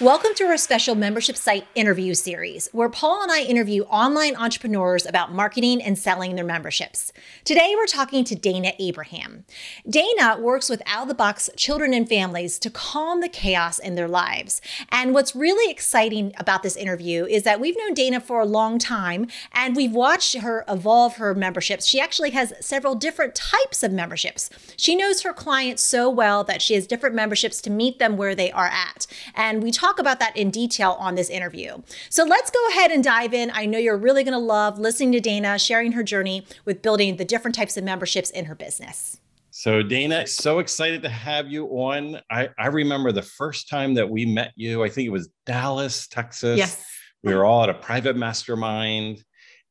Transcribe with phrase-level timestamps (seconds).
[0.00, 5.04] Welcome to our special membership site interview series, where Paul and I interview online entrepreneurs
[5.04, 7.12] about marketing and selling their memberships.
[7.44, 9.44] Today, we're talking to Dayna Abraham.
[9.86, 13.94] Dayna works with out of the box children and families to calm the chaos in
[13.94, 14.62] their lives.
[14.88, 18.78] And what's really exciting about this interview is that we've known Dayna for a long
[18.78, 21.84] time and we've watched her evolve her memberships.
[21.84, 24.48] She actually has several different types of memberships.
[24.78, 28.34] She knows her clients so well that she has different memberships to meet them where
[28.34, 29.06] they are at.
[29.34, 31.76] And we talk talk about that in detail on this interview.
[32.10, 33.50] So let's go ahead and dive in.
[33.52, 37.16] I know you're really going to love listening to Dayna sharing her journey with building
[37.16, 39.20] the different types of memberships in her business.
[39.50, 42.20] So, Dayna, so excited to have you on.
[42.30, 46.06] I, I remember the first time that we met you, I think it was Dallas,
[46.06, 46.56] Texas.
[46.56, 46.84] Yes.
[47.24, 49.22] We were all at a private mastermind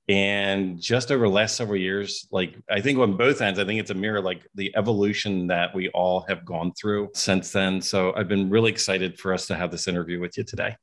[0.10, 3.80] and just over the last several years like i think on both ends i think
[3.80, 8.12] it's a mirror like the evolution that we all have gone through since then so
[8.16, 10.76] i've been really excited for us to have this interview with you today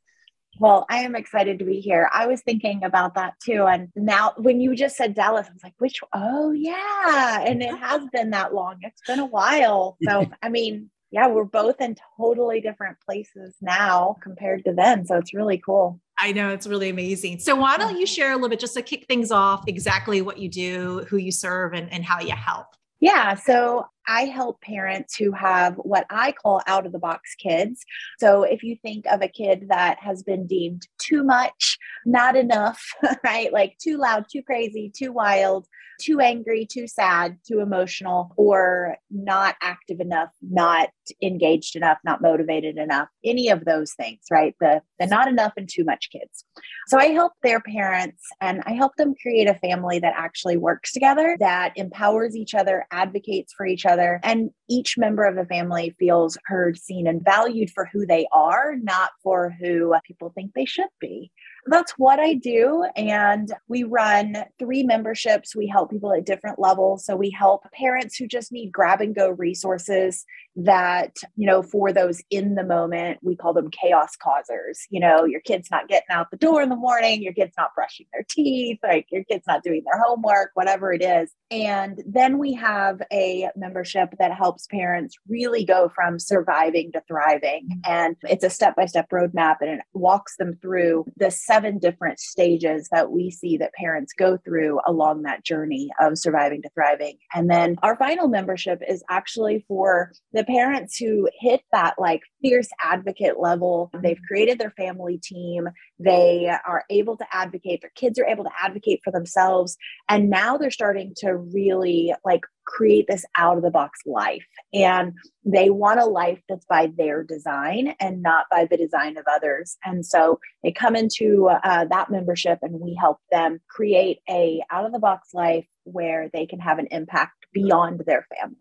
[0.58, 2.08] well, I am excited to be here.
[2.12, 3.66] I was thinking about that too.
[3.66, 6.00] And now, when you just said Dallas, I was like, which?
[6.14, 7.44] Oh, yeah.
[7.46, 8.78] And it has been that long.
[8.80, 9.98] It's been a while.
[10.02, 15.04] So, I mean, yeah, we're both in totally different places now compared to then.
[15.04, 16.00] So, it's really cool.
[16.18, 17.38] I know it's really amazing.
[17.40, 20.38] So why don't you share a little bit just to kick things off exactly what
[20.38, 22.68] you do, who you serve, and, and how you help?
[23.00, 27.84] Yeah, so I help parents who have what I call out of the box kids.
[28.18, 32.82] So if you think of a kid that has been deemed too much, not enough,
[33.24, 33.52] right?
[33.52, 35.66] Like too loud, too crazy, too wild,
[36.00, 40.90] too angry, too sad, too emotional, or not active enough, not
[41.22, 44.54] engaged enough, not motivated enough, any of those things, right?
[44.60, 46.44] The, the not enough and too much kids.
[46.88, 50.92] So I help their parents and I help them create a family that actually works
[50.92, 55.94] together, that empowers each other, advocates for each other, and each member of the family
[55.98, 60.64] feels heard, seen, and valued for who they are, not for who people think they
[60.64, 61.30] should be
[61.66, 62.84] that's what I do.
[62.96, 65.56] And we run three memberships.
[65.56, 67.04] We help people at different levels.
[67.04, 70.24] So we help parents who just need grab and go resources
[70.56, 74.86] that, you know, for those in the moment, we call them chaos causers.
[74.90, 77.74] You know, your kid's not getting out the door in the morning, your kid's not
[77.74, 81.30] brushing their teeth, like your kid's not doing their homework, whatever it is.
[81.50, 87.68] And then we have a membership that helps parents really go from surviving to thriving.
[87.70, 87.92] Mm-hmm.
[87.92, 92.20] And it's a step by step roadmap and it walks them through the seven different
[92.20, 97.16] stages that we see that parents go through along that journey of surviving to thriving.
[97.34, 102.68] And then our final membership is actually for the parents who hit that like fierce
[102.82, 103.90] advocate level.
[104.02, 105.68] They've created their family team,
[105.98, 109.78] they are able to advocate, their kids are able to advocate for themselves.
[110.10, 114.44] And now they're starting to really like create this out of the box life.
[114.74, 115.12] And
[115.44, 119.76] they want a life that's by their design and not by the design of others.
[119.84, 124.84] And so they come into uh, that membership and we help them create a out
[124.84, 128.56] of the box life where they can have an impact beyond their family.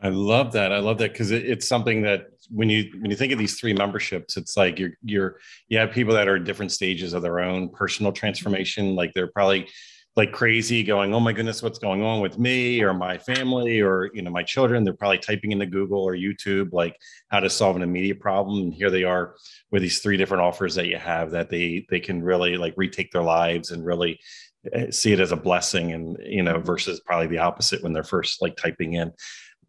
[0.00, 0.72] I love that.
[0.72, 3.58] I love that because it, it's something that when you when you think of these
[3.58, 7.22] three memberships, it's like you're you're you have people that are in different stages of
[7.22, 8.94] their own personal transformation.
[8.94, 9.68] Like they're probably
[10.18, 14.10] like crazy going oh my goodness what's going on with me or my family or
[14.12, 14.82] you know my children?
[14.82, 16.96] They're probably typing into google or youtube like
[17.28, 18.62] how to solve an immediate problem.
[18.62, 19.36] And here they are
[19.70, 23.12] with these three different offers that you have that they they can really like retake
[23.12, 24.18] their lives and really
[24.72, 28.02] eh, see it as a blessing and you know versus probably the opposite when they're
[28.02, 29.12] first like typing in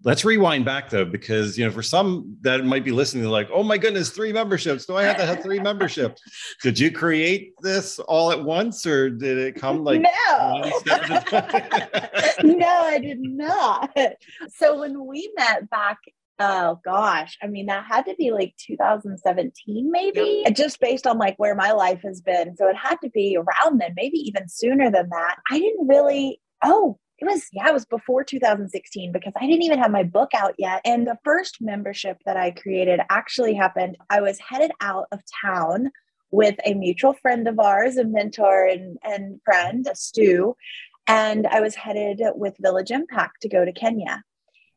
[0.03, 3.49] let's rewind back though because you know for some that might be listening to like
[3.53, 6.21] oh my goodness three memberships do i have to have three memberships
[6.63, 10.71] did you create this all at once or did it come like no
[12.43, 13.91] no i did not
[14.47, 15.97] so when we met back
[16.41, 20.43] Oh gosh, I mean that had to be like 2017 maybe.
[20.45, 20.55] Yep.
[20.55, 22.55] Just based on like where my life has been.
[22.55, 25.35] So it had to be around then, maybe even sooner than that.
[25.51, 29.79] I didn't really oh, it was yeah it was before 2016 because i didn't even
[29.79, 30.81] have my book out yet.
[30.85, 33.97] And the first membership that i created actually happened.
[34.09, 35.91] I was headed out of town
[36.31, 40.55] with a mutual friend of ours a mentor and, and friend a stu
[41.07, 44.23] and i was headed with village impact to go to kenya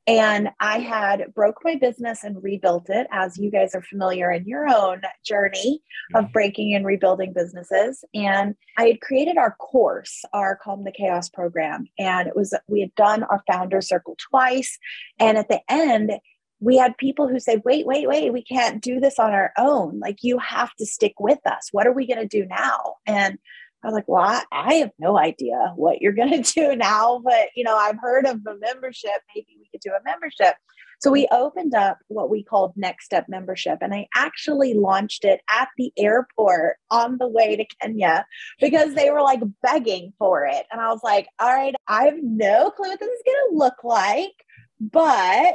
[0.06, 4.46] And I had broke my business and rebuilt it, as you guys are familiar in
[4.46, 5.80] your own journey
[6.14, 6.32] of mm-hmm.
[6.32, 8.04] breaking and rebuilding businesses.
[8.12, 11.86] And I had created our course, our Calm the Chaos program.
[11.98, 14.76] And it was, we had done our founder circle twice.
[15.20, 16.10] And at the end,
[16.58, 19.98] we had people who said, wait, wait, wait, we can't do this on our own.
[19.98, 21.68] Like, you have to stick with us.
[21.72, 22.96] What are we going to do now?
[23.06, 23.38] And
[23.82, 27.20] I was like, well, I, I have no idea what you're going to do now,
[27.24, 29.10] but you know, I've heard of a membership.
[29.34, 30.54] Maybe we could do a membership.
[31.00, 35.40] So we opened up what we called Next Step Membership, and I actually launched it
[35.50, 38.24] at the airport on the way to Kenya
[38.60, 40.64] because they were like begging for it.
[40.70, 43.56] And I was like, all right, I have no clue what this is going to
[43.56, 44.32] look like,
[44.80, 45.54] but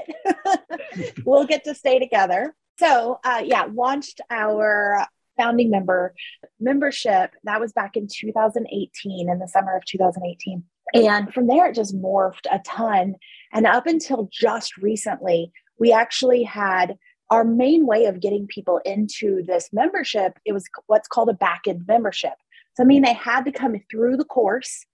[1.26, 2.54] we'll get to stay together.
[2.78, 5.08] So, uh, yeah, launched our
[5.38, 6.14] founding member
[6.60, 7.32] membership.
[7.44, 10.64] That was back in 2018, in the summer of 2018.
[10.94, 13.16] And from there, it just morphed a ton.
[13.52, 16.98] And up until just recently, we actually had
[17.30, 20.40] our main way of getting people into this membership.
[20.46, 22.34] It was what's called a back end membership.
[22.76, 24.86] So, I mean, they had to come through the course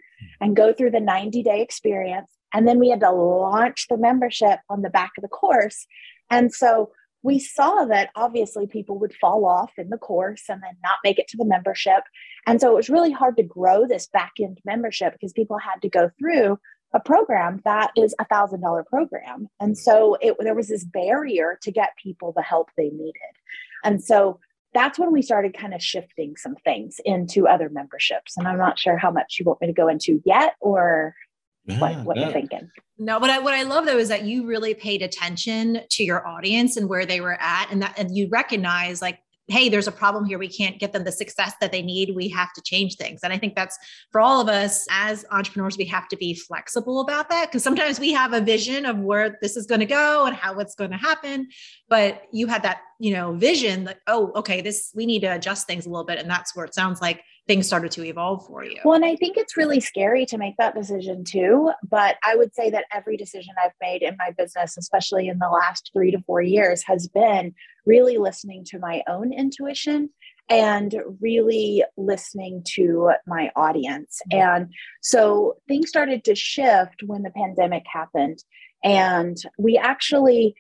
[0.41, 2.31] and go through the 90 day experience.
[2.53, 5.85] And then we had to launch the membership on the back of the course.
[6.29, 6.91] And so
[7.23, 11.17] we saw that obviously people would fall off in the course and then not make
[11.17, 12.03] it to the membership.
[12.45, 15.81] And so it was really hard to grow this back end membership because people had
[15.81, 16.59] to go through
[16.93, 19.47] a program that is a thousand dollar program.
[19.59, 23.15] And so it, there was this barrier to get people the help they needed.
[23.83, 24.39] And so
[24.73, 28.37] that's when we started kind of shifting some things into other memberships.
[28.37, 31.15] And I'm not sure how much you want me to go into yet or
[31.65, 32.23] yeah, what, what yeah.
[32.23, 32.69] you're thinking.
[32.97, 36.27] No, but I, what I love though is that you really paid attention to your
[36.27, 39.91] audience and where they were at, and that and you recognize like hey, there's a
[39.91, 40.39] problem here.
[40.39, 42.15] We can't get them the success that they need.
[42.15, 43.19] We have to change things.
[43.23, 43.77] And I think that's
[44.11, 47.99] for all of us as entrepreneurs, we have to be flexible about that because sometimes
[47.99, 50.91] we have a vision of where this is going to go and how it's going
[50.91, 51.49] to happen.
[51.89, 55.67] But you had that, you know, vision that, oh, okay, this, we need to adjust
[55.67, 56.19] things a little bit.
[56.19, 58.79] And that's where it sounds like things started to evolve for you.
[58.85, 61.71] Well, and I think it's really scary to make that decision too.
[61.87, 65.49] But I would say that every decision I've made in my business, especially in the
[65.49, 67.53] last three to four years, has been
[67.85, 70.09] really listening to my own intuition
[70.49, 74.21] and really listening to my audience.
[74.31, 78.43] And so things started to shift when the pandemic happened.
[78.83, 80.55] And we actually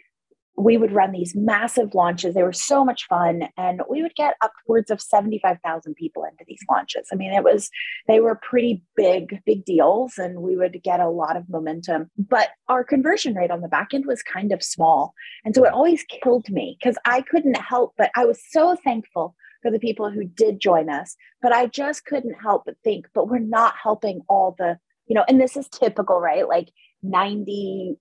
[0.55, 2.35] we would run these massive launches.
[2.35, 3.43] They were so much fun.
[3.57, 7.07] And we would get upwards of 75,000 people into these launches.
[7.11, 7.69] I mean, it was,
[8.07, 12.09] they were pretty big, big deals, and we would get a lot of momentum.
[12.17, 15.13] But our conversion rate on the back end was kind of small.
[15.43, 19.35] And so it always killed me because I couldn't help, but I was so thankful
[19.63, 21.15] for the people who did join us.
[21.41, 24.77] But I just couldn't help but think, but we're not helping all the,
[25.07, 26.47] you know, and this is typical, right?
[26.47, 26.69] Like
[27.03, 27.97] 98%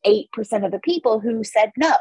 [0.65, 1.97] of the people who said no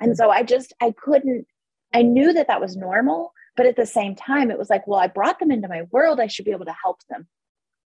[0.00, 1.46] and so I just, I couldn't,
[1.94, 3.32] I knew that that was normal.
[3.56, 6.20] But at the same time, it was like, well, I brought them into my world.
[6.20, 7.26] I should be able to help them.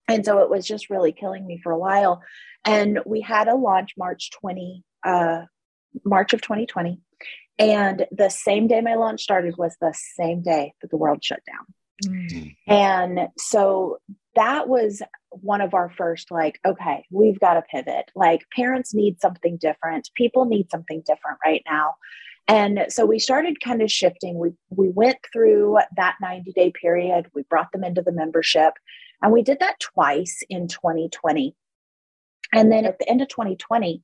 [0.07, 2.21] And so it was just really killing me for a while.
[2.65, 5.43] And we had a launch March 20, uh,
[6.05, 6.99] March of 2020.
[7.59, 11.39] And the same day my launch started was the same day that the world shut
[11.45, 11.65] down.
[12.03, 12.55] Mm.
[12.67, 13.99] And so
[14.35, 18.11] that was one of our first like okay we've got to pivot.
[18.15, 20.09] Like parents need something different.
[20.15, 21.95] People need something different right now.
[22.47, 24.37] And so we started kind of shifting.
[24.37, 27.27] We we went through that 90 day period.
[27.33, 28.73] We brought them into the membership.
[29.21, 31.55] And we did that twice in 2020
[32.53, 34.01] and then at the end of 2020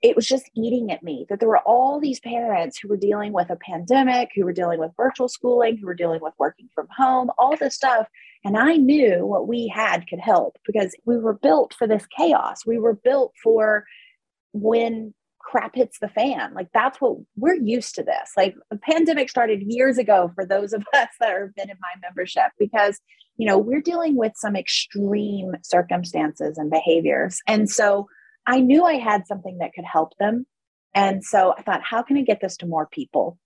[0.00, 3.32] it was just eating at me that there were all these parents who were dealing
[3.32, 6.86] with a pandemic, who were dealing with virtual schooling, who were dealing with working from
[6.96, 8.06] home, all this stuff.
[8.44, 12.64] And I knew what we had could help because we were built for this chaos.
[12.64, 13.84] We were built for
[14.52, 16.54] when crap hits the fan.
[16.54, 18.32] Like that's what we're used to this.
[18.36, 22.00] Like the pandemic started years ago for those of us that have been in my
[22.00, 23.00] membership because,
[23.36, 27.40] you know, we're dealing with some extreme circumstances and behaviors.
[27.48, 28.08] And so
[28.48, 30.46] I knew I had something that could help them.
[30.94, 33.38] And so I thought, how can I get this to more people?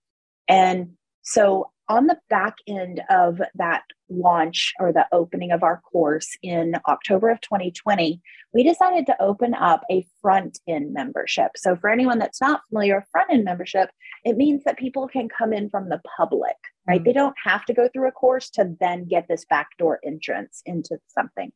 [0.47, 0.93] And
[1.23, 6.75] so on the back end of that launch or the opening of our course in
[6.87, 8.21] October of 2020,
[8.53, 11.51] we decided to open up a front end membership.
[11.57, 13.89] So, for anyone that's not familiar, front end membership,
[14.23, 16.55] it means that people can come in from the public,
[16.87, 16.99] right?
[16.99, 17.05] Mm-hmm.
[17.05, 20.97] They don't have to go through a course to then get this backdoor entrance into
[21.07, 21.51] something.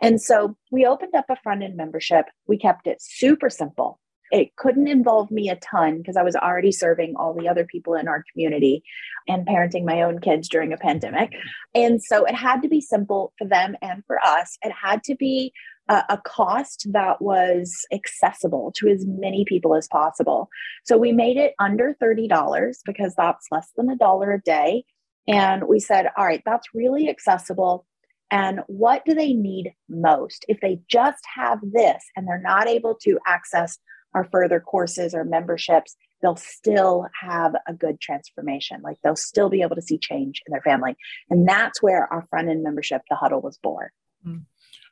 [0.00, 2.26] And so we opened up a front end membership.
[2.46, 3.98] We kept it super simple.
[4.32, 7.94] It couldn't involve me a ton because I was already serving all the other people
[7.94, 8.82] in our community
[9.28, 11.32] and parenting my own kids during a pandemic.
[11.74, 14.58] And so it had to be simple for them and for us.
[14.62, 15.52] It had to be
[15.88, 20.48] a, a cost that was accessible to as many people as possible.
[20.84, 24.84] So we made it under $30 because that's less than a dollar a day.
[25.28, 27.86] And we said, all right, that's really accessible.
[28.30, 30.44] And what do they need most?
[30.48, 33.78] If they just have this and they're not able to access
[34.14, 38.80] our further courses or memberships, they'll still have a good transformation.
[38.82, 40.96] Like they'll still be able to see change in their family.
[41.30, 43.90] And that's where our front end membership, the huddle, was born.
[44.26, 44.42] Mm.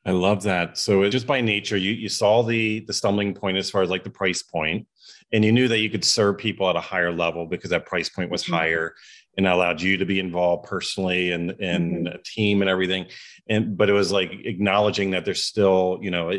[0.06, 0.76] I love that.
[0.76, 4.04] So just by nature, you you saw the the stumbling point as far as like
[4.04, 4.86] the price point,
[5.32, 8.10] and you knew that you could serve people at a higher level because that price
[8.10, 8.54] point was mm-hmm.
[8.54, 8.94] higher
[9.36, 12.14] and allowed you to be involved personally and and mm-hmm.
[12.14, 13.06] a team and everything.
[13.48, 16.32] And but it was like acknowledging that there's still, you know,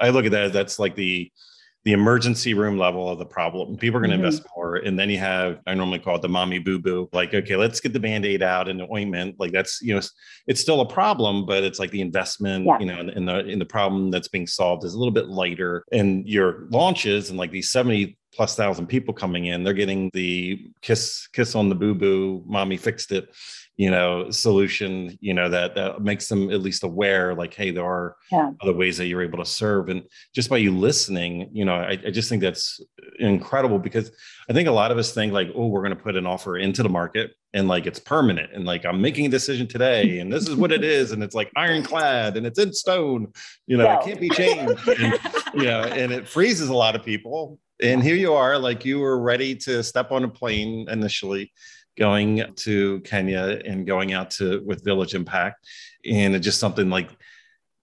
[0.00, 1.30] I look at that as that's like the
[1.84, 3.76] the emergency room level of the problem.
[3.76, 4.26] People are going to mm-hmm.
[4.26, 4.76] invest more.
[4.76, 7.08] And then you have, I normally call it the mommy boo boo.
[7.12, 9.36] Like, okay, let's get the band aid out and the ointment.
[9.38, 10.00] Like that's, you know,
[10.46, 12.78] it's still a problem, but it's like the investment, yeah.
[12.80, 15.28] you know, in, in the, in the problem that's being solved is a little bit
[15.28, 15.84] lighter.
[15.92, 20.60] And your launches and like these 70 plus thousand people coming in, they're getting the
[20.82, 23.28] kiss, kiss on the boo boo, mommy fixed it
[23.78, 27.86] you know solution you know that that makes them at least aware like hey there
[27.86, 28.50] are yeah.
[28.60, 30.02] other ways that you're able to serve and
[30.34, 32.80] just by you listening you know I, I, just think that's
[33.20, 34.10] incredible because
[34.50, 36.58] i think a lot of us think like oh we're going to put an offer
[36.58, 40.32] into the market and like it's permanent and like i'm making a decision today and
[40.32, 43.32] this is what it is and it's like ironclad and it's in stone
[43.68, 44.00] you know no.
[44.00, 45.18] it can't be changed and,
[45.54, 48.98] you know and it freezes a lot of people and here you are like you
[48.98, 51.52] were ready to step on a plane initially
[51.98, 55.66] going to Kenya and going out to with Village Impact,
[56.04, 57.10] and it's just something like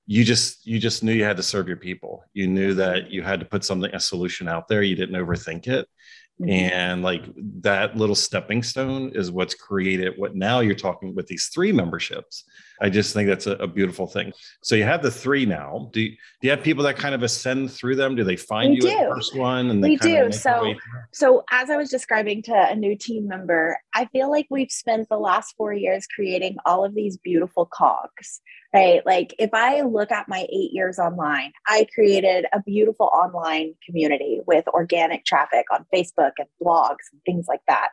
[0.08, 2.24] you just you just knew you had to serve your people.
[2.34, 4.82] You knew that you had to put something a solution out there.
[4.82, 5.88] You didn't overthink it,
[6.42, 6.50] Mm-hmm.
[6.50, 7.24] And like
[7.62, 12.44] that little stepping stone is what's created what now you're talking with these three memberships.
[12.82, 14.34] I just think that's a, a beautiful thing.
[14.64, 15.90] So you have the three now.
[15.94, 18.16] Do you, do you have people that kind of ascend through them?
[18.16, 18.90] Do they find we you do.
[18.90, 19.70] at the first one?
[19.70, 20.32] And we do.
[20.32, 20.74] So,
[21.14, 25.08] so as I was describing to a new team member, I feel like we've spent
[25.10, 28.42] the last four years creating all of these beautiful cogs
[28.76, 29.06] right?
[29.06, 34.42] Like if I look at my eight years online, I created a beautiful online community
[34.46, 37.90] with organic traffic on Facebook and blogs and things like that.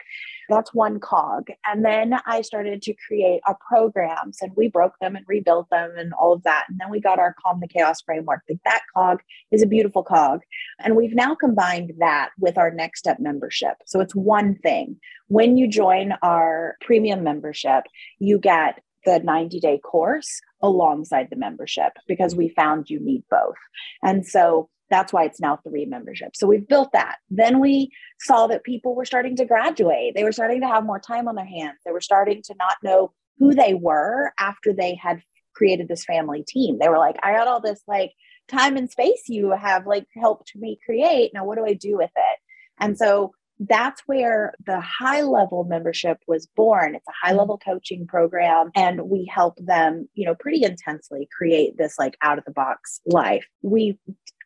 [0.48, 1.48] That's one cog.
[1.66, 5.92] And then I started to create our programs and we broke them and rebuilt them
[5.96, 6.66] and all of that.
[6.68, 8.42] And then we got our Calm the Chaos framework.
[8.48, 9.20] Like that cog
[9.50, 10.40] is a beautiful cog.
[10.80, 13.74] And we've now combined that with our Next Step membership.
[13.86, 14.96] So it's one thing.
[15.28, 17.84] When you join our premium membership,
[18.18, 23.56] you get the 90 day course alongside the membership because we found you need both.
[24.02, 26.38] And so that's why it's now three memberships.
[26.38, 27.16] So we've built that.
[27.30, 30.14] Then we saw that people were starting to graduate.
[30.14, 31.78] They were starting to have more time on their hands.
[31.84, 35.22] They were starting to not know who they were after they had
[35.54, 36.78] created this family team.
[36.78, 38.12] They were like, I got all this like
[38.48, 41.32] time and space you have like helped me create.
[41.32, 42.38] Now what do I do with it?
[42.78, 43.32] And so
[43.68, 46.94] that's where the high level membership was born.
[46.94, 47.38] It's a high mm-hmm.
[47.38, 52.38] level coaching program, and we help them, you know, pretty intensely create this like out
[52.38, 53.46] of the box life.
[53.62, 53.98] We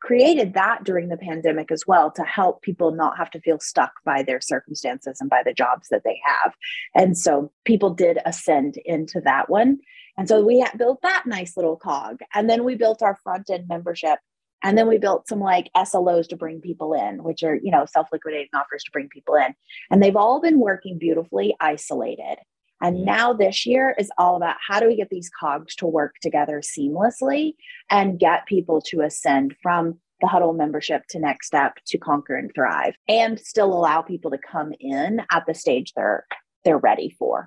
[0.06, 3.90] created that during the pandemic as well to help people not have to feel stuck
[4.04, 6.54] by their circumstances and by the jobs that they have.
[6.94, 9.78] And so people did ascend into that one.
[10.16, 12.20] And so we built that nice little cog.
[12.34, 14.20] And then we built our front end membership
[14.62, 17.84] and then we built some like SLOs to bring people in, which are, you know,
[17.84, 19.54] self liquidating offers to bring people in.
[19.90, 22.36] And they've all been working beautifully isolated.
[22.80, 26.16] And now this year is all about how do we get these cogs to work
[26.20, 27.54] together seamlessly
[27.90, 32.50] and get people to ascend from the huddle membership to next step to conquer and
[32.54, 36.26] thrive and still allow people to come in at the stage they're
[36.64, 37.46] they're ready for.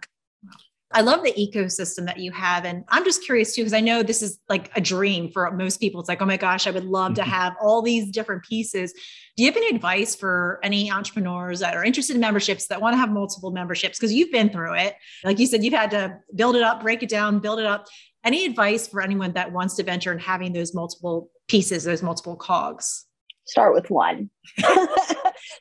[0.92, 2.66] I love the ecosystem that you have.
[2.66, 5.80] And I'm just curious too, because I know this is like a dream for most
[5.80, 6.00] people.
[6.00, 7.30] It's like, oh my gosh, I would love to mm-hmm.
[7.30, 8.92] have all these different pieces.
[9.38, 12.94] Do you have any advice for any entrepreneurs that are interested in memberships that want
[12.94, 14.00] to have multiple memberships?
[14.00, 14.96] Because you've been through it.
[15.24, 17.86] Like you said, you've had to build it up, break it down, build it up.
[18.24, 22.36] Any advice for anyone that wants to venture and having those multiple pieces, those multiple
[22.36, 23.06] cogs?
[23.50, 24.30] Start with one.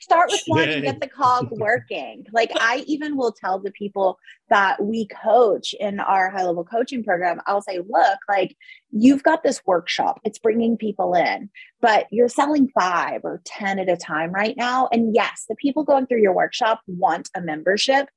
[0.01, 2.27] Start with one and get the cog working.
[2.33, 4.19] Like I even will tell the people
[4.51, 8.55] that we coach in our high level coaching program, I'll say, look, like
[8.91, 11.49] you've got this workshop, it's bringing people in,
[11.81, 14.89] but you're selling five or 10 at a time right now.
[14.93, 18.09] And yes, the people going through your workshop want a membership.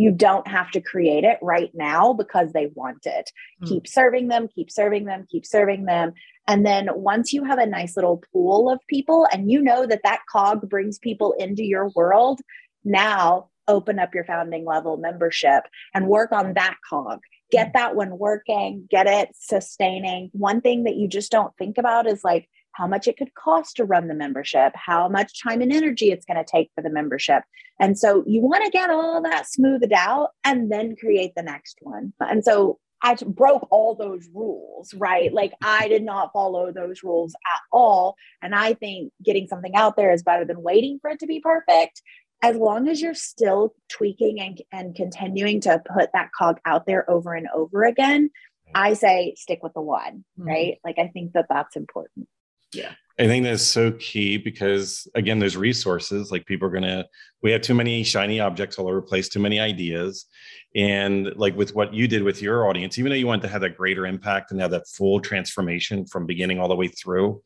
[0.00, 3.30] You don't have to create it right now because they want it.
[3.62, 3.68] Mm.
[3.68, 6.12] Keep serving them, keep serving them, keep serving them.
[6.48, 10.00] And then once you have a nice little pool of people and you know that
[10.04, 12.40] that cog brings people into your world,
[12.84, 15.64] now open up your founding level membership
[15.94, 17.72] and work on that cog get mm.
[17.74, 20.30] that one working, get it sustaining.
[20.32, 23.76] One thing that you just don't think about is like how much it could cost
[23.76, 26.90] to run the membership, how much time and energy it's going to take for the
[26.90, 27.42] membership.
[27.78, 31.78] And so you want to get all that smoothed out and then create the next
[31.80, 32.12] one.
[32.20, 35.32] And so I broke all those rules, right?
[35.32, 38.16] Like I did not follow those rules at all.
[38.42, 41.40] And I think getting something out there is better than waiting for it to be
[41.40, 42.02] perfect.
[42.42, 47.08] As long as you're still tweaking and, and continuing to put that cog out there
[47.10, 48.30] over and over again,
[48.74, 50.48] I say stick with the one, mm-hmm.
[50.48, 50.78] right?
[50.84, 52.28] Like I think that that's important.
[52.72, 52.92] Yeah.
[53.18, 57.06] I think that's so key because again, there's resources like people are gonna
[57.42, 60.26] we have too many shiny objects all over the place, too many ideas.
[60.74, 63.60] And like with what you did with your audience, even though you want to have
[63.60, 67.42] that greater impact and have that full transformation from beginning all the way through,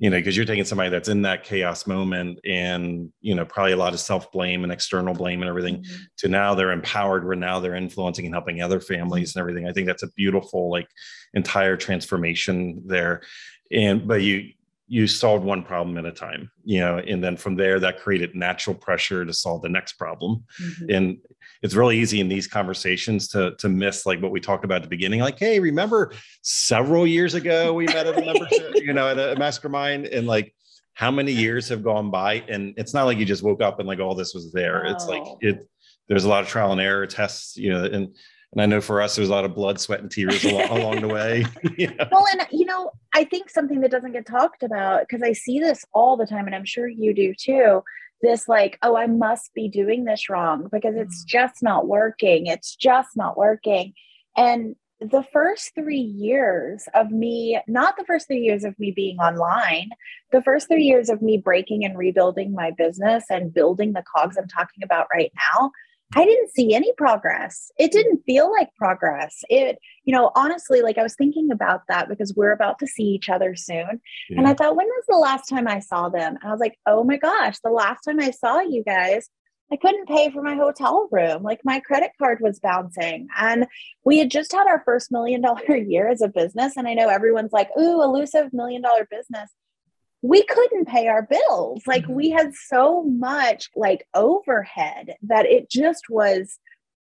[0.00, 3.72] you know, because you're taking somebody that's in that chaos moment and, you know, probably
[3.72, 6.02] a lot of self blame and external blame and everything mm-hmm.
[6.16, 9.68] to now they're empowered where now they're influencing and helping other families and everything.
[9.68, 10.88] I think that's a beautiful, like,
[11.34, 13.20] entire transformation there.
[13.72, 14.52] And, but you,
[14.90, 18.34] you solved one problem at a time you know and then from there that created
[18.34, 20.90] natural pressure to solve the next problem mm-hmm.
[20.90, 21.18] and
[21.62, 24.82] it's really easy in these conversations to to miss like what we talked about at
[24.82, 26.12] the beginning like hey remember
[26.42, 30.52] several years ago we met at a membership you know at a mastermind and like
[30.94, 33.86] how many years have gone by and it's not like you just woke up and
[33.86, 34.90] like all this was there oh.
[34.90, 35.68] it's like it
[36.08, 38.14] there's a lot of trial and error tests you know and
[38.52, 41.00] and I know for us, there's a lot of blood, sweat, and tears along, along
[41.00, 41.44] the way.
[42.10, 45.60] Well, and you know, I think something that doesn't get talked about because I see
[45.60, 47.82] this all the time, and I'm sure you do too.
[48.22, 51.28] This like, oh, I must be doing this wrong because it's mm.
[51.28, 52.46] just not working.
[52.46, 53.94] It's just not working.
[54.36, 59.18] And the first three years of me, not the first three years of me being
[59.18, 59.90] online,
[60.30, 64.36] the first three years of me breaking and rebuilding my business and building the cogs
[64.36, 65.70] I'm talking about right now,
[66.14, 67.70] I didn't see any progress.
[67.78, 67.98] It hmm.
[67.98, 69.42] didn't feel like progress.
[69.48, 73.04] It, you know, honestly, like I was thinking about that because we're about to see
[73.04, 74.00] each other soon.
[74.28, 74.38] Yeah.
[74.38, 76.36] And I thought, when was the last time I saw them?
[76.36, 79.28] And I was like, oh my gosh, the last time I saw you guys,
[79.72, 81.44] I couldn't pay for my hotel room.
[81.44, 83.28] Like my credit card was bouncing.
[83.38, 83.66] And
[84.04, 86.76] we had just had our first million dollar year as a business.
[86.76, 89.52] And I know everyone's like, ooh, elusive million dollar business
[90.22, 91.82] we couldn't pay our bills.
[91.86, 92.14] Like mm-hmm.
[92.14, 96.58] we had so much like overhead that it just was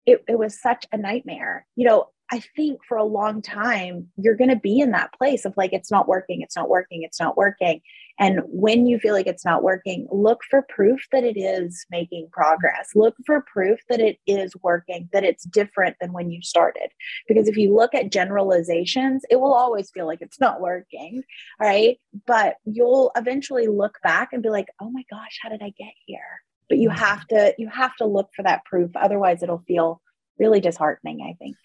[0.06, 1.66] it, it was such a nightmare.
[1.76, 5.44] You know, I think for a long time, you're going to be in that place
[5.44, 7.80] of like, it's not working, it's not working, it's not working.
[8.18, 12.28] And when you feel like it's not working, look for proof that it is making
[12.30, 12.90] progress.
[12.94, 16.90] Look for proof that it is working, that it's different than when you started.
[17.26, 21.22] Because if you look at generalizations, it will always feel like it's not working.
[21.60, 21.98] All right.
[22.26, 25.92] But you'll eventually look back and be like, oh my gosh, how did I get
[26.06, 26.20] here?
[26.68, 26.98] But you mm-hmm.
[26.98, 28.90] have to, you have to look for that proof.
[28.94, 30.00] Otherwise, it'll feel
[30.38, 31.56] really disheartening, I think.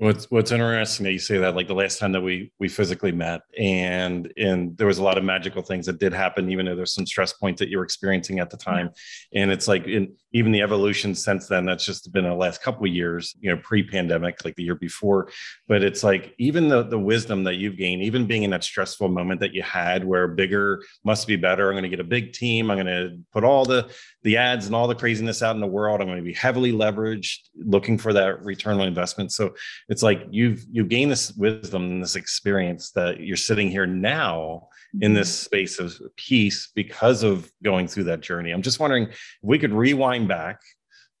[0.00, 3.10] What's What's interesting that you say that, like the last time that we we physically
[3.10, 6.76] met, and and there was a lot of magical things that did happen, even though
[6.76, 8.70] there's some stress points that you were experiencing at the mm-hmm.
[8.70, 8.90] time,
[9.34, 11.66] and it's like in even the evolution since then.
[11.66, 15.30] That's just been the last couple of years, you know, pre-pandemic, like the year before.
[15.66, 19.08] But it's like even the the wisdom that you've gained, even being in that stressful
[19.08, 21.68] moment that you had, where bigger must be better.
[21.68, 22.70] I'm going to get a big team.
[22.70, 23.90] I'm going to put all the
[24.28, 26.02] the ads and all the craziness out in the world.
[26.02, 29.32] I'm going to be heavily leveraged, looking for that return on investment.
[29.32, 29.54] So
[29.88, 34.68] it's like you've you've gained this wisdom and this experience that you're sitting here now
[35.00, 35.44] in this mm-hmm.
[35.44, 39.72] space of peace because of going through that journey i'm just wondering if we could
[39.72, 40.60] rewind back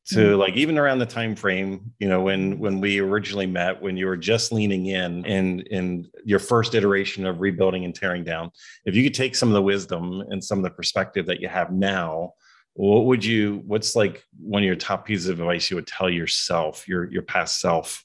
[0.06, 0.38] to mm-hmm.
[0.38, 4.06] like even around the time frame you know when when we originally met when you
[4.06, 8.50] were just leaning in in in your first iteration of rebuilding and tearing down
[8.86, 11.48] if you could take some of the wisdom and some of the perspective that you
[11.48, 12.32] have now
[12.78, 16.08] what would you what's like one of your top pieces of advice you would tell
[16.08, 18.04] yourself your your past self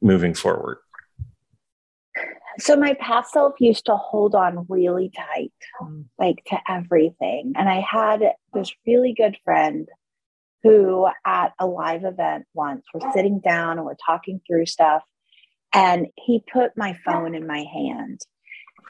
[0.00, 0.78] moving forward?
[2.60, 6.04] So my past self used to hold on really tight, mm.
[6.20, 7.54] like to everything.
[7.56, 8.22] And I had
[8.54, 9.88] this really good friend
[10.62, 15.02] who at a live event once, we're sitting down and we're talking through stuff.
[15.74, 18.20] And he put my phone in my hand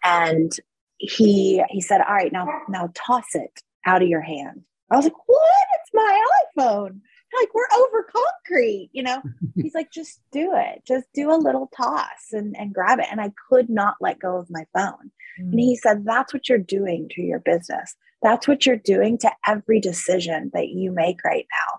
[0.05, 0.53] and
[0.99, 4.65] he he said, All right, now now toss it out of your hand.
[4.91, 5.67] I was like, What?
[5.81, 6.25] It's my
[6.57, 7.01] iPhone.
[7.39, 9.23] Like we're over concrete you know?
[9.55, 10.83] He's like just do it.
[10.87, 13.07] Just do a little toss and, and grab it.
[13.11, 15.11] And i could not let go of my phone.
[15.41, 15.51] Mm.
[15.51, 17.95] and he said that's what you're doing to your business.
[18.23, 21.79] That's what you're doing to every decision that you make right now.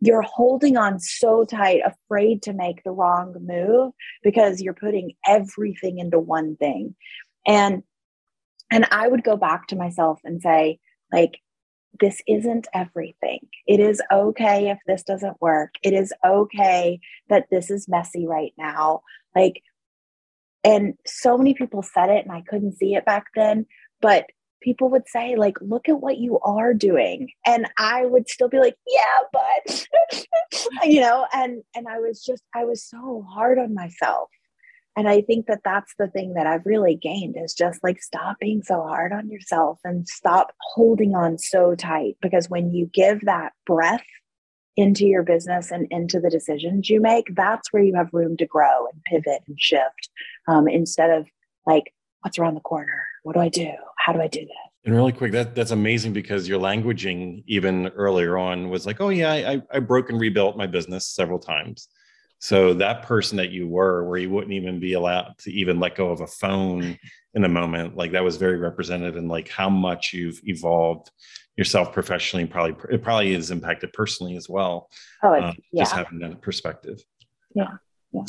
[0.00, 5.98] You're holding on so tight afraid to make the wrong move because you're putting everything
[5.98, 6.94] into one thing.
[7.46, 7.82] And
[8.72, 10.80] and i would go back to myself and say
[11.12, 11.38] like
[12.00, 13.46] this isn't everything.
[13.66, 15.74] It is okay if this doesn't work.
[15.82, 19.02] It is okay that this is messy right now.
[19.34, 19.62] Like,
[20.64, 23.66] and so many people said it, and I couldn't see it back then,
[24.00, 24.26] but
[24.62, 28.58] people would say like look at what you are doing and i would still be
[28.58, 29.86] like yeah but
[30.84, 34.30] you know and and i was just i was so hard on myself
[34.96, 38.38] and i think that that's the thing that i've really gained is just like stop
[38.40, 42.16] being so hard on yourself and stop holding on so tight.
[42.20, 44.04] Because when you give that breath
[44.76, 48.46] into your business and into the decisions you make that's where you have room to
[48.46, 50.08] grow and pivot and shift
[50.48, 51.26] um, instead of
[51.66, 53.04] like what's around the corner?
[53.22, 53.70] What do i do?
[53.98, 54.48] How do i do this?
[54.84, 59.10] And really quick, that that's amazing because your languaging even earlier on was like, oh
[59.10, 61.88] yeah, I, I broke and rebuilt my business several times.
[62.42, 65.94] So that person that you were, where you wouldn't even be allowed to even let
[65.94, 66.98] go of a phone
[67.34, 71.12] in a moment, like that was very representative in like how much you've evolved
[71.56, 72.42] yourself professionally.
[72.42, 74.90] And probably it probably is impacted personally as well.
[75.22, 75.84] Oh, uh, yeah.
[75.84, 77.00] just having that perspective.
[77.54, 77.76] Yeah.
[78.10, 78.22] Yeah.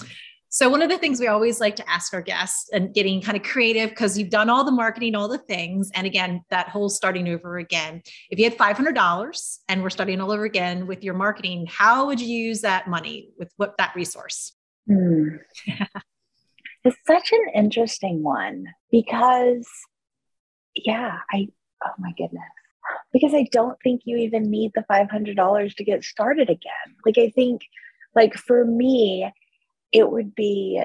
[0.53, 3.35] So, one of the things we always like to ask our guests and getting kind
[3.35, 5.89] of creative because you've done all the marketing, all the things.
[5.95, 8.03] And again, that whole starting over again.
[8.29, 12.21] If you had $500 and we're starting all over again with your marketing, how would
[12.21, 14.55] you use that money with what that resource?
[14.85, 15.37] Hmm.
[16.83, 19.67] it's such an interesting one because,
[20.75, 21.47] yeah, I,
[21.83, 22.43] oh my goodness.
[23.11, 26.95] Because I don't think you even need the $500 to get started again.
[27.03, 27.61] Like, I think,
[28.13, 29.31] like, for me,
[29.93, 30.83] it would be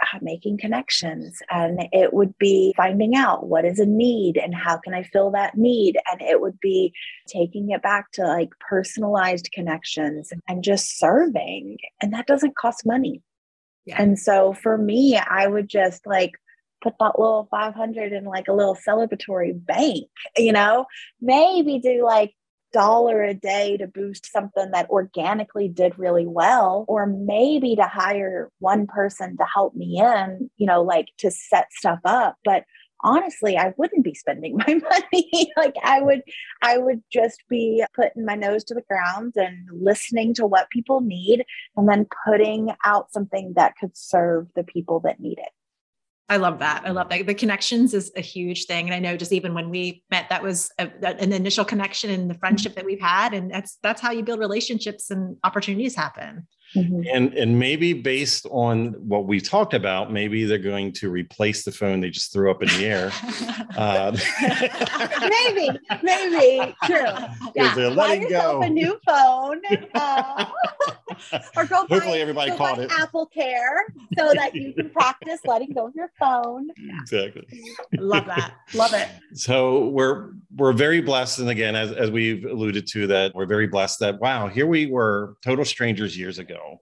[0.00, 4.76] uh, making connections and it would be finding out what is a need and how
[4.76, 5.96] can I fill that need.
[6.10, 6.92] And it would be
[7.26, 11.78] taking it back to like personalized connections and just serving.
[12.00, 13.22] And that doesn't cost money.
[13.86, 14.02] Yeah.
[14.02, 16.32] And so for me, I would just like
[16.82, 20.86] put that little 500 in like a little celebratory bank, you know,
[21.20, 22.34] maybe do like
[22.76, 28.50] dollar a day to boost something that organically did really well, or maybe to hire
[28.58, 32.36] one person to help me in, you know, like to set stuff up.
[32.44, 32.64] But
[33.02, 36.22] honestly i wouldn't be spending my money like i would
[36.62, 41.02] i would just be putting my nose to the ground and listening to what people
[41.02, 41.44] need
[41.76, 45.50] and then putting out something that could serve the people that need it
[46.28, 46.82] I love that.
[46.84, 47.26] I love that.
[47.26, 48.86] The connections is a huge thing.
[48.86, 52.28] And I know just even when we met, that was a, an initial connection and
[52.28, 53.32] the friendship that we've had.
[53.32, 56.46] And that's, that's how you build relationships and opportunities happen.
[56.74, 57.02] Mm-hmm.
[57.12, 61.70] And and maybe based on what we talked about, maybe they're going to replace the
[61.70, 63.12] phone they just threw up in the air.
[63.76, 64.10] uh,
[65.30, 67.04] maybe, maybe true.
[67.54, 68.62] Yeah, they're letting go.
[68.62, 69.62] A new phone,
[69.94, 70.46] uh,
[71.56, 71.86] or go.
[71.88, 72.90] Hopefully, everybody go caught it.
[72.90, 73.86] Apple Care,
[74.18, 76.68] so that you can practice letting go of your phone.
[77.00, 77.46] Exactly.
[77.98, 78.54] Love that.
[78.74, 79.08] Love it.
[79.34, 83.66] So we're we're very blessed, and again, as as we've alluded to, that we're very
[83.66, 86.80] blessed that wow, here we were, total strangers years ago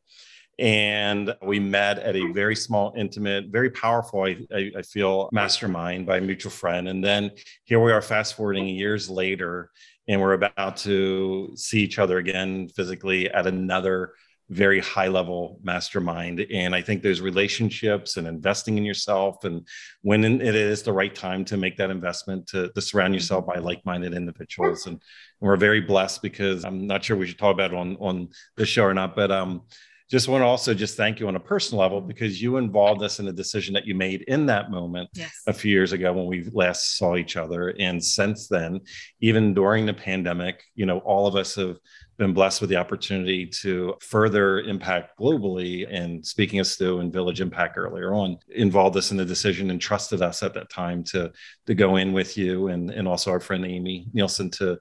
[0.59, 6.07] and we met at a very small, intimate, very powerful, I, I, I, feel, mastermind
[6.07, 6.89] by a mutual friend.
[6.89, 7.33] And then
[7.65, 9.71] here we are, fast forwarding years later,
[10.07, 14.13] and we're about to see each other again physically at another
[14.51, 16.47] very high level mastermind.
[16.53, 19.67] And I think those relationships and investing in yourself, and
[20.03, 23.57] when it is the right time to make that investment, to, to surround yourself by
[23.57, 24.87] like minded individuals.
[24.87, 27.97] And, and, we're very blessed because I'm not sure we should talk about it on,
[28.01, 29.63] on this show or not, but um,
[30.11, 32.09] just want to also just thank you on a personal level mm-hmm.
[32.09, 35.33] because you involved us in a decision that you made in that moment yes.
[35.47, 37.75] a few years ago when we last saw each other.
[37.79, 38.81] And since then
[39.21, 41.79] even during the pandemic you know all of us have
[42.17, 45.87] been blessed with the opportunity to further impact globally.
[45.91, 49.81] And speaking of stu and village impact earlier on involved us in the decision and
[49.81, 51.33] trusted us at that time to
[51.67, 54.79] to go in with you and and also our friend amy nielsen to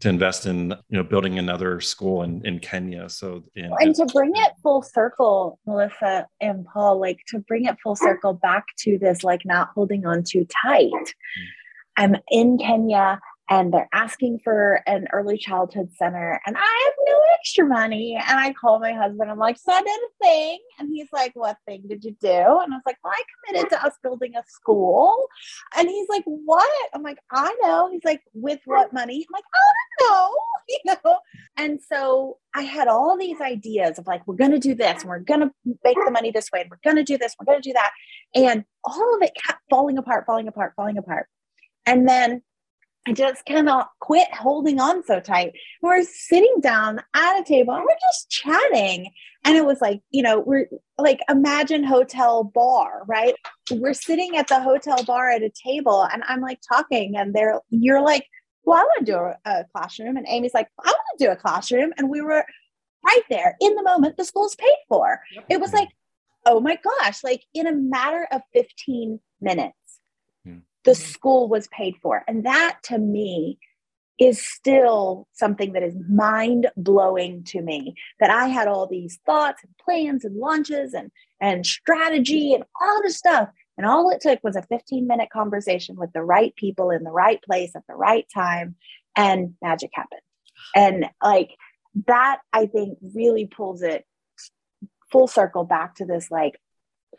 [0.00, 3.08] to invest in you know building another school in, in Kenya.
[3.08, 7.76] So in, and to bring it full circle, Melissa and Paul, like to bring it
[7.82, 10.90] full circle back to this like not holding on too tight.
[10.92, 11.44] Mm-hmm.
[11.98, 17.20] I'm in Kenya and they're asking for an early childhood center and I have no
[17.38, 18.16] extra money.
[18.16, 20.58] And I call my husband, I'm like, so I did a thing.
[20.78, 22.28] And he's like, what thing did you do?
[22.28, 25.28] And I was like, well, I committed to us building a school.
[25.76, 26.88] And he's like, what?
[26.92, 27.88] I'm like, I know.
[27.92, 29.24] He's like, with what money?
[29.28, 29.58] I'm like, I
[30.00, 30.36] don't know,
[30.68, 31.18] you know?
[31.56, 35.10] And so I had all these ideas of like, we're going to do this and
[35.10, 35.52] we're going to
[35.84, 37.74] make the money this way and we're going to do this, we're going to do
[37.74, 37.92] that.
[38.34, 41.28] And all of it kept falling apart, falling apart, falling apart.
[41.86, 42.42] And then
[43.06, 45.52] I just cannot quit holding on so tight.
[45.80, 49.10] We're sitting down at a table and we're just chatting.
[49.44, 53.34] And it was like, you know, we're like, imagine hotel bar, right?
[53.70, 57.60] We're sitting at the hotel bar at a table and I'm like talking and they're,
[57.70, 58.26] you're like,
[58.64, 60.16] well, I want to do a, a classroom.
[60.16, 61.92] And Amy's like, I want to do a classroom.
[61.96, 62.44] And we were
[63.04, 65.20] right there in the moment the school's paid for.
[65.48, 65.90] It was like,
[66.44, 69.76] oh my gosh, like in a matter of 15 minutes.
[70.86, 71.10] The mm-hmm.
[71.10, 72.24] school was paid for.
[72.26, 73.58] And that to me
[74.18, 79.62] is still something that is mind blowing to me that I had all these thoughts
[79.62, 83.50] and plans and launches and, and strategy and all this stuff.
[83.76, 87.10] And all it took was a 15 minute conversation with the right people in the
[87.10, 88.76] right place at the right time,
[89.14, 90.22] and magic happened.
[90.74, 91.50] And like
[92.06, 94.06] that, I think really pulls it
[95.12, 96.58] full circle back to this like,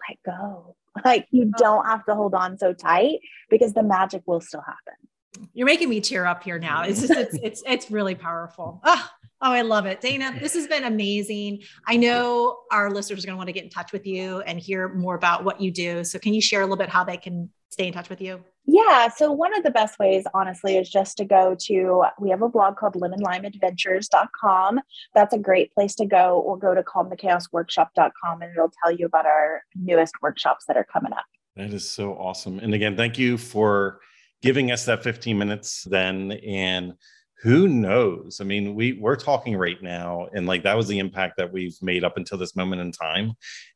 [0.10, 0.76] let go.
[1.06, 1.58] Like you uh-huh.
[1.58, 5.50] don't have to hold on so tight because the magic will still happen.
[5.54, 6.84] You're making me tear up here now.
[6.84, 8.82] It's just, it's, it's, it's really powerful.
[8.84, 10.02] Oh, Oh, I love it.
[10.02, 11.62] Dayna, this has been amazing.
[11.88, 14.60] I know our listeners are going to want to get in touch with you and
[14.60, 16.04] hear more about what you do.
[16.04, 18.44] So, can you share a little bit how they can stay in touch with you?
[18.70, 19.08] Yeah.
[19.08, 22.50] So, one of the best ways, honestly, is just to go to, we have a
[22.50, 24.82] blog called lemonlimeadventures.com.
[25.16, 29.26] That's a great place to go, or go to calmthechaosworkshop.com and it'll tell you about
[29.26, 31.24] our newest workshops that are coming up.
[31.56, 32.60] That is so awesome.
[32.60, 34.02] And again, thank you for
[34.42, 36.34] giving us that 15 minutes then.
[36.34, 36.94] And
[37.42, 38.40] who knows?
[38.42, 41.78] I mean we we're talking right now and like that was the impact that we've
[41.82, 43.34] made up until this moment in time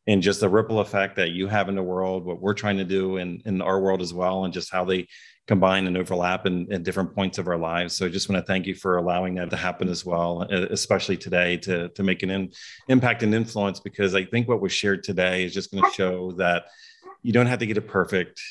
[0.08, 2.84] and just the ripple effect that you have in the world what we're trying to
[2.84, 5.08] do in in our world as well and just how they
[5.48, 7.98] combine and overlap in, in different points of our lives.
[7.98, 11.18] So I just want to thank you for allowing that to happen as well especially
[11.18, 12.52] today to to make an in,
[12.88, 16.32] impact and influence because i think what was shared today is just going to show
[16.34, 16.66] that
[17.24, 18.42] you don't have to get it perfect.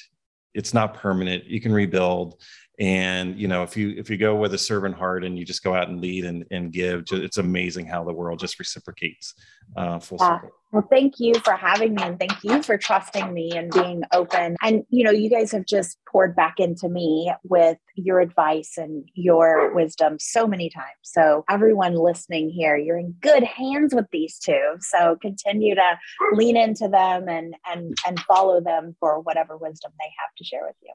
[0.54, 1.44] It's not permanent.
[1.44, 2.40] You can rebuild
[2.80, 5.62] and you know if you if you go with a servant heart and you just
[5.62, 9.34] go out and lead and, and give it's amazing how the world just reciprocates
[9.76, 10.36] uh, full yeah.
[10.36, 10.50] circle.
[10.72, 14.56] Well thank you for having me and thank you for trusting me and being open.
[14.62, 19.06] And you know you guys have just poured back into me with your advice and
[19.14, 20.86] your wisdom so many times.
[21.02, 24.76] So everyone listening here you're in good hands with these two.
[24.80, 25.98] So continue to
[26.32, 30.62] lean into them and and and follow them for whatever wisdom they have to share
[30.64, 30.94] with you